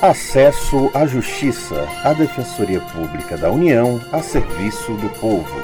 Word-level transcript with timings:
Acesso 0.00 0.92
à 0.94 1.04
Justiça, 1.06 1.74
a 2.04 2.12
Defensoria 2.12 2.80
Pública 2.80 3.36
da 3.36 3.50
União 3.50 4.00
a 4.12 4.22
serviço 4.22 4.92
do 4.92 5.08
povo. 5.18 5.60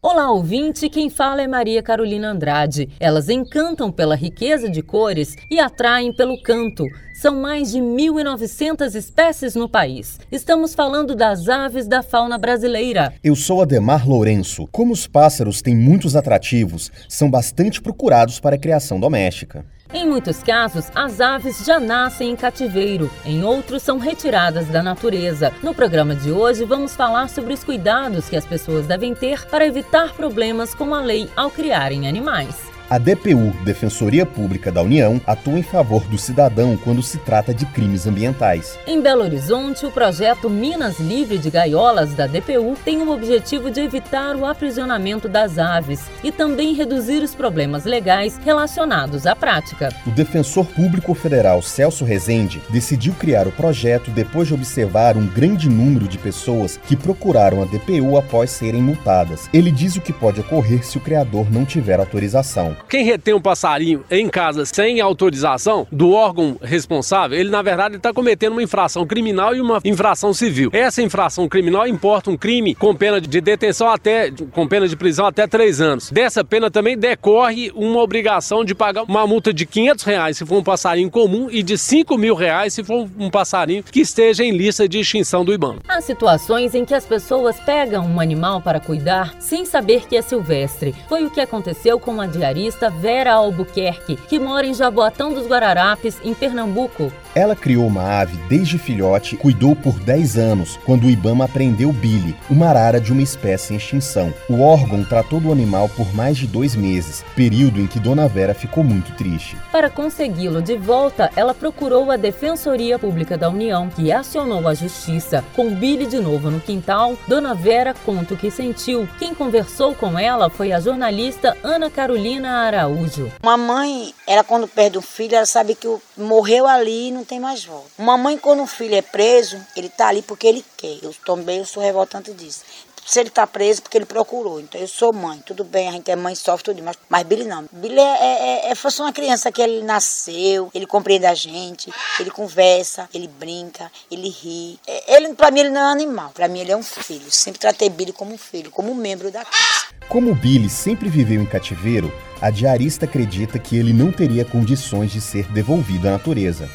Olá, 0.00 0.30
ouvinte! 0.30 0.88
Quem 0.88 1.10
fala 1.10 1.42
é 1.42 1.46
Maria 1.46 1.82
Carolina 1.82 2.30
Andrade. 2.30 2.88
Elas 2.98 3.28
encantam 3.28 3.92
pela 3.92 4.16
riqueza 4.16 4.70
de 4.70 4.80
cores 4.80 5.36
e 5.50 5.60
atraem 5.60 6.14
pelo 6.14 6.40
canto. 6.42 6.82
São 7.20 7.38
mais 7.42 7.72
de 7.72 7.78
1.900 7.78 8.94
espécies 8.94 9.54
no 9.54 9.68
país. 9.68 10.18
Estamos 10.32 10.74
falando 10.74 11.14
das 11.14 11.46
aves 11.46 11.86
da 11.86 12.02
fauna 12.02 12.38
brasileira. 12.38 13.12
Eu 13.22 13.36
sou 13.36 13.60
Ademar 13.60 14.08
Lourenço. 14.08 14.66
Como 14.72 14.94
os 14.94 15.06
pássaros 15.06 15.60
têm 15.60 15.76
muitos 15.76 16.16
atrativos, 16.16 16.90
são 17.06 17.30
bastante 17.30 17.82
procurados 17.82 18.40
para 18.40 18.56
a 18.56 18.58
criação 18.58 18.98
doméstica. 18.98 19.66
Em 19.96 20.08
muitos 20.08 20.42
casos, 20.42 20.90
as 20.92 21.20
aves 21.20 21.64
já 21.64 21.78
nascem 21.78 22.32
em 22.32 22.34
cativeiro, 22.34 23.08
em 23.24 23.44
outros 23.44 23.80
são 23.80 23.96
retiradas 23.96 24.66
da 24.66 24.82
natureza. 24.82 25.52
No 25.62 25.72
programa 25.72 26.16
de 26.16 26.32
hoje, 26.32 26.64
vamos 26.64 26.96
falar 26.96 27.28
sobre 27.28 27.54
os 27.54 27.62
cuidados 27.62 28.28
que 28.28 28.34
as 28.34 28.44
pessoas 28.44 28.88
devem 28.88 29.14
ter 29.14 29.46
para 29.46 29.64
evitar 29.64 30.12
problemas 30.12 30.74
com 30.74 30.92
a 30.92 31.00
lei 31.00 31.30
ao 31.36 31.48
criarem 31.48 32.08
animais. 32.08 32.73
A 32.94 32.98
DPU, 32.98 33.52
Defensoria 33.64 34.24
Pública 34.24 34.70
da 34.70 34.80
União, 34.80 35.20
atua 35.26 35.58
em 35.58 35.64
favor 35.64 36.04
do 36.04 36.16
cidadão 36.16 36.76
quando 36.76 37.02
se 37.02 37.18
trata 37.18 37.52
de 37.52 37.66
crimes 37.66 38.06
ambientais. 38.06 38.78
Em 38.86 39.02
Belo 39.02 39.24
Horizonte, 39.24 39.84
o 39.84 39.90
projeto 39.90 40.48
Minas 40.48 41.00
Livre 41.00 41.36
de 41.36 41.50
Gaiolas 41.50 42.14
da 42.14 42.28
DPU 42.28 42.76
tem 42.84 43.02
o 43.02 43.10
objetivo 43.10 43.68
de 43.68 43.80
evitar 43.80 44.36
o 44.36 44.46
aprisionamento 44.46 45.28
das 45.28 45.58
aves 45.58 46.08
e 46.22 46.30
também 46.30 46.72
reduzir 46.72 47.20
os 47.20 47.34
problemas 47.34 47.84
legais 47.84 48.38
relacionados 48.44 49.26
à 49.26 49.34
prática. 49.34 49.92
O 50.06 50.12
defensor 50.12 50.64
público 50.64 51.14
federal 51.14 51.60
Celso 51.62 52.04
Rezende 52.04 52.62
decidiu 52.70 53.12
criar 53.14 53.48
o 53.48 53.52
projeto 53.52 54.12
depois 54.12 54.46
de 54.46 54.54
observar 54.54 55.16
um 55.16 55.26
grande 55.26 55.68
número 55.68 56.06
de 56.06 56.16
pessoas 56.16 56.78
que 56.86 56.94
procuraram 56.94 57.60
a 57.60 57.64
DPU 57.64 58.16
após 58.16 58.52
serem 58.52 58.80
multadas. 58.80 59.50
Ele 59.52 59.72
diz 59.72 59.96
o 59.96 60.00
que 60.00 60.12
pode 60.12 60.38
ocorrer 60.38 60.86
se 60.86 60.96
o 60.96 61.00
criador 61.00 61.50
não 61.50 61.64
tiver 61.64 61.98
autorização. 61.98 62.76
Quem 62.88 63.04
retém 63.04 63.34
um 63.34 63.40
passarinho 63.40 64.04
em 64.10 64.28
casa 64.28 64.64
sem 64.64 65.00
autorização 65.00 65.86
do 65.90 66.12
órgão 66.12 66.56
responsável, 66.62 67.38
ele 67.38 67.50
na 67.50 67.62
verdade 67.62 67.96
está 67.96 68.12
cometendo 68.12 68.52
uma 68.52 68.62
infração 68.62 69.06
criminal 69.06 69.54
e 69.54 69.60
uma 69.60 69.80
infração 69.84 70.32
civil. 70.32 70.70
Essa 70.72 71.02
infração 71.02 71.48
criminal 71.48 71.86
importa 71.86 72.30
um 72.30 72.36
crime 72.36 72.74
com 72.74 72.94
pena 72.94 73.20
de 73.20 73.40
detenção 73.40 73.88
até, 73.88 74.30
com 74.52 74.66
pena 74.66 74.86
de 74.86 74.96
prisão 74.96 75.26
até 75.26 75.46
três 75.46 75.80
anos. 75.80 76.10
Dessa 76.10 76.44
pena 76.44 76.70
também 76.70 76.96
decorre 76.96 77.72
uma 77.74 78.00
obrigação 78.00 78.64
de 78.64 78.74
pagar 78.74 79.04
uma 79.04 79.26
multa 79.26 79.52
de 79.52 79.66
500 79.66 80.04
reais 80.04 80.36
se 80.38 80.46
for 80.46 80.58
um 80.58 80.62
passarinho 80.62 81.10
comum 81.10 81.48
e 81.50 81.62
de 81.62 81.76
5 81.76 82.16
mil 82.16 82.34
reais 82.34 82.74
se 82.74 82.84
for 82.84 83.08
um 83.18 83.30
passarinho 83.30 83.82
que 83.82 84.00
esteja 84.00 84.44
em 84.44 84.52
lista 84.52 84.88
de 84.88 84.98
extinção 84.98 85.44
do 85.44 85.52
IBAMA. 85.52 85.80
Há 85.88 86.00
situações 86.00 86.74
em 86.74 86.84
que 86.84 86.94
as 86.94 87.04
pessoas 87.04 87.58
pegam 87.60 88.06
um 88.06 88.20
animal 88.20 88.60
para 88.60 88.80
cuidar 88.80 89.34
sem 89.40 89.64
saber 89.64 90.06
que 90.06 90.16
é 90.16 90.22
silvestre. 90.22 90.94
Foi 91.08 91.24
o 91.24 91.30
que 91.30 91.40
aconteceu 91.40 91.98
com 91.98 92.20
a 92.20 92.26
diarista 92.64 92.88
Vera 92.88 93.34
Albuquerque, 93.34 94.16
que 94.16 94.38
mora 94.38 94.66
em 94.66 94.72
Jaboatão 94.72 95.32
dos 95.32 95.46
Guararapes, 95.46 96.18
em 96.24 96.32
Pernambuco. 96.32 97.12
Ela 97.34 97.56
criou 97.56 97.86
uma 97.86 98.20
ave 98.20 98.36
desde 98.48 98.78
filhote, 98.78 99.36
cuidou 99.36 99.74
por 99.74 99.98
10 99.98 100.38
anos, 100.38 100.78
quando 100.84 101.06
o 101.06 101.10
Ibama 101.10 101.46
apreendeu 101.46 101.92
Billy, 101.92 102.36
uma 102.48 102.68
arara 102.68 103.00
de 103.00 103.12
uma 103.12 103.22
espécie 103.22 103.74
em 103.74 103.76
extinção. 103.76 104.32
O 104.48 104.60
órgão 104.60 105.02
tratou 105.02 105.40
do 105.40 105.50
animal 105.50 105.88
por 105.88 106.14
mais 106.14 106.36
de 106.36 106.46
dois 106.46 106.76
meses, 106.76 107.24
período 107.34 107.80
em 107.80 107.88
que 107.88 107.98
Dona 107.98 108.28
Vera 108.28 108.54
ficou 108.54 108.84
muito 108.84 109.12
triste. 109.16 109.56
Para 109.72 109.90
consegui-lo 109.90 110.62
de 110.62 110.76
volta, 110.76 111.30
ela 111.34 111.52
procurou 111.52 112.12
a 112.12 112.16
Defensoria 112.16 113.00
Pública 113.00 113.36
da 113.36 113.50
União, 113.50 113.88
que 113.88 114.12
acionou 114.12 114.68
a 114.68 114.74
Justiça. 114.74 115.44
Com 115.56 115.74
Billy 115.74 116.06
de 116.06 116.20
novo 116.20 116.50
no 116.50 116.60
quintal, 116.60 117.16
Dona 117.26 117.54
Vera 117.54 117.94
conta 118.04 118.34
o 118.34 118.36
que 118.36 118.50
sentiu. 118.50 119.08
Quem 119.18 119.34
conversou 119.34 119.92
com 119.94 120.16
ela 120.16 120.48
foi 120.48 120.72
a 120.72 120.78
jornalista 120.78 121.56
Ana 121.64 121.90
Carolina 121.90 122.64
Araújo. 122.64 123.32
Uma 123.42 123.56
mãe, 123.56 124.14
ela 124.24 124.44
quando 124.44 124.68
perde 124.68 124.98
um 124.98 125.02
filho, 125.02 125.34
ela 125.34 125.46
sabe 125.46 125.74
que 125.74 125.88
morreu 126.16 126.66
ali 126.66 127.08
e 127.08 127.12
não 127.12 127.24
tem 127.24 127.40
mais 127.40 127.64
volta. 127.64 127.88
Uma 127.98 128.16
mãe, 128.16 128.38
quando 128.38 128.62
um 128.62 128.66
filho 128.66 128.94
é 128.94 129.02
preso, 129.02 129.60
ele 129.76 129.88
está 129.88 130.08
ali 130.08 130.22
porque 130.22 130.46
ele 130.46 130.64
quer. 130.76 130.98
Eu 131.02 131.14
também 131.24 131.58
eu 131.58 131.64
sou 131.66 131.82
revoltante 131.82 132.32
disso 132.32 132.62
se 133.06 133.20
ele 133.20 133.28
está 133.28 133.46
preso 133.46 133.82
porque 133.82 133.98
ele 133.98 134.06
procurou. 134.06 134.60
Então 134.60 134.80
eu 134.80 134.88
sou 134.88 135.12
mãe, 135.12 135.42
tudo 135.44 135.64
bem, 135.64 135.88
a 135.88 135.92
gente 135.92 136.10
é 136.10 136.16
mãe, 136.16 136.34
sofre 136.34 136.64
tudo, 136.64 136.82
mas, 136.82 136.96
mas 137.08 137.22
Billy 137.24 137.44
não. 137.44 137.66
Billy 137.70 137.98
é, 137.98 138.68
é, 138.68 138.70
é, 138.70 138.74
fosse 138.74 139.00
uma 139.00 139.12
criança 139.12 139.52
que 139.52 139.62
ele 139.62 139.82
nasceu, 139.82 140.70
ele 140.74 140.86
compreende 140.86 141.26
a 141.26 141.34
gente, 141.34 141.92
ele 142.18 142.30
conversa, 142.30 143.08
ele 143.12 143.28
brinca, 143.28 143.90
ele 144.10 144.28
ri. 144.28 144.78
É, 144.86 145.16
ele, 145.16 145.34
para 145.34 145.50
mim, 145.50 145.60
ele 145.60 145.70
não 145.70 145.80
é 145.80 145.84
um 145.84 145.92
animal, 145.92 146.30
para 146.34 146.48
mim 146.48 146.60
ele 146.60 146.72
é 146.72 146.76
um 146.76 146.82
filho. 146.82 147.30
Sempre 147.30 147.60
tratei 147.60 147.88
Billy 147.88 148.12
como 148.12 148.32
um 148.32 148.38
filho, 148.38 148.70
como 148.70 148.90
um 148.90 148.94
membro 148.94 149.30
da 149.30 149.44
casa. 149.44 149.94
Como 150.08 150.34
Billy 150.34 150.68
sempre 150.68 151.08
viveu 151.08 151.40
em 151.40 151.46
cativeiro, 151.46 152.12
a 152.40 152.50
diarista 152.50 153.06
acredita 153.06 153.58
que 153.58 153.76
ele 153.76 153.92
não 153.92 154.12
teria 154.12 154.44
condições 154.44 155.10
de 155.10 155.20
ser 155.20 155.50
devolvido 155.50 156.08
à 156.08 156.12
natureza. 156.12 156.68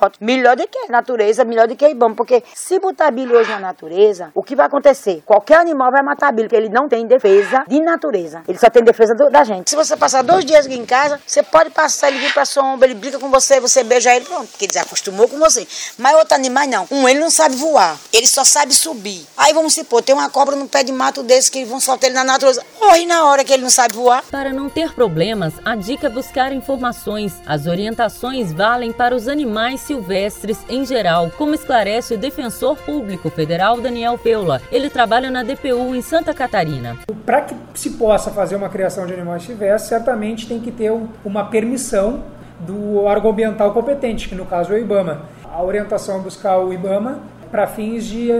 Ótimo. 0.00 0.26
Melhor 0.26 0.56
do 0.56 0.66
que 0.66 0.78
a 0.78 0.92
natureza, 0.92 1.44
melhor 1.44 1.68
do 1.68 1.76
que 1.76 1.84
a 1.84 1.90
Ibama. 1.90 2.14
Porque 2.14 2.42
se 2.54 2.78
botar 2.78 3.10
Billy 3.10 3.34
hoje 3.34 3.50
na 3.50 3.58
natureza, 3.58 4.30
o 4.34 4.42
que 4.42 4.54
vai 4.54 4.66
acontecer? 4.66 5.22
Qualquer 5.24 5.58
animal 5.58 5.90
vai 5.90 6.02
matar 6.02 6.32
Billy, 6.32 6.48
porque 6.48 6.56
ele 6.56 6.68
não 6.68 6.88
tem 6.88 7.06
defesa 7.06 7.64
de 7.66 7.80
natureza. 7.80 8.42
Ele 8.46 8.58
só 8.58 8.70
tem 8.70 8.82
defesa 8.82 9.14
do, 9.14 9.30
da 9.30 9.44
gente. 9.44 9.70
Se 9.70 9.76
você 9.76 9.96
passar 9.96 10.22
dois 10.22 10.44
dias 10.44 10.66
aqui 10.66 10.76
em 10.76 10.86
casa, 10.86 11.20
você 11.26 11.42
pode 11.42 11.70
passar, 11.70 12.08
ele 12.08 12.18
vir 12.18 12.32
pra 12.32 12.44
sombra, 12.44 12.86
ele 12.86 12.98
brinca 12.98 13.18
com 13.18 13.30
você, 13.30 13.60
você 13.60 13.82
beija 13.82 14.14
ele, 14.14 14.24
pronto. 14.24 14.48
Porque 14.48 14.66
ele 14.66 14.72
já 14.72 14.82
acostumou 14.82 15.28
com 15.28 15.38
você. 15.38 15.66
Mas 15.98 16.14
outro 16.16 16.34
animal 16.34 16.66
não. 16.66 16.86
Um, 16.90 17.08
ele 17.08 17.20
não 17.20 17.30
sabe 17.30 17.56
voar. 17.56 17.98
Ele 18.12 18.26
só 18.26 18.44
sabe 18.44 18.74
subir. 18.74 19.26
Aí 19.36 19.52
vamos 19.52 19.74
supor, 19.74 20.02
tem 20.02 20.14
uma 20.14 20.30
cobra 20.30 20.56
no 20.56 20.68
pé 20.68 20.82
de 20.82 20.92
mato 20.92 21.22
desse 21.22 21.50
que 21.50 21.64
vão 21.64 21.80
soltar 21.80 22.10
ele 22.10 22.18
na 22.18 22.24
natureza. 22.24 22.64
Morre 22.80 23.06
na 23.06 23.24
hora 23.24 23.44
que 23.44 23.52
ele 23.52 23.62
não 23.62 23.70
sabe 23.70 23.94
voar. 23.94 24.22
Para 24.30 24.52
não 24.52 24.68
ter 24.68 24.92
problemas, 24.92 25.54
a 25.64 25.74
dica 25.74 26.06
é 26.06 26.10
buscar 26.10 26.52
informações. 26.52 27.34
As 27.46 27.66
orientações 27.66 28.52
valem 28.52 28.92
para 28.92 29.14
os 29.14 29.28
animais 29.28 29.80
silvestres 29.88 30.58
em 30.68 30.84
geral, 30.84 31.30
como 31.38 31.54
esclarece 31.54 32.12
o 32.12 32.18
defensor 32.18 32.76
público 32.76 33.30
federal 33.30 33.80
Daniel 33.80 34.18
Peula. 34.18 34.60
Ele 34.70 34.90
trabalha 34.90 35.30
na 35.30 35.42
DPU 35.42 35.94
em 35.94 36.02
Santa 36.02 36.34
Catarina. 36.34 36.98
Para 37.24 37.40
que 37.40 37.56
se 37.72 37.90
possa 37.90 38.30
fazer 38.30 38.54
uma 38.54 38.68
criação 38.68 39.06
de 39.06 39.14
animais 39.14 39.44
silvestres, 39.44 39.88
certamente 39.88 40.46
tem 40.46 40.60
que 40.60 40.70
ter 40.70 40.92
uma 41.24 41.46
permissão 41.46 42.22
do 42.60 43.02
órgão 43.02 43.30
ambiental 43.30 43.72
competente, 43.72 44.28
que 44.28 44.34
no 44.34 44.44
caso 44.44 44.74
é 44.74 44.76
o 44.76 44.78
IBAMA. 44.78 45.22
A 45.50 45.62
orientação 45.62 46.16
é 46.16 46.20
buscar 46.20 46.58
o 46.58 46.70
IBAMA 46.70 47.20
para 47.50 47.66
fins 47.66 48.04
de 48.04 48.30